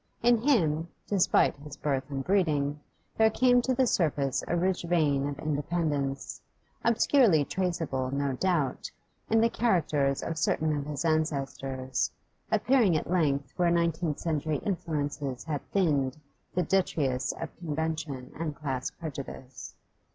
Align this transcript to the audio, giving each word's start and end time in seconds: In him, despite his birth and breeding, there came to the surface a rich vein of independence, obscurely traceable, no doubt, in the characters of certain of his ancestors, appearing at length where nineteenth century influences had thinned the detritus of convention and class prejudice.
In 0.23 0.39
him, 0.39 0.87
despite 1.05 1.57
his 1.57 1.77
birth 1.77 2.09
and 2.09 2.23
breeding, 2.23 2.79
there 3.17 3.29
came 3.29 3.61
to 3.61 3.75
the 3.75 3.85
surface 3.85 4.43
a 4.47 4.55
rich 4.57 4.81
vein 4.81 5.29
of 5.29 5.37
independence, 5.37 6.41
obscurely 6.83 7.45
traceable, 7.45 8.09
no 8.09 8.33
doubt, 8.33 8.89
in 9.29 9.41
the 9.41 9.47
characters 9.51 10.23
of 10.23 10.39
certain 10.39 10.75
of 10.75 10.87
his 10.87 11.05
ancestors, 11.05 12.09
appearing 12.51 12.97
at 12.97 13.11
length 13.11 13.53
where 13.57 13.69
nineteenth 13.69 14.17
century 14.17 14.57
influences 14.65 15.43
had 15.43 15.61
thinned 15.69 16.17
the 16.55 16.63
detritus 16.63 17.31
of 17.33 17.55
convention 17.59 18.31
and 18.39 18.55
class 18.55 18.89
prejudice. 18.89 19.75